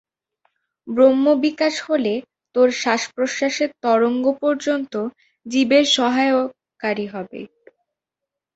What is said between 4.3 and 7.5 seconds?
পর্যন্ত জীবের সহায়কারী হবে।